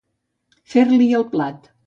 Fer-li 0.73 1.11
el 1.19 1.29
plat. 1.37 1.73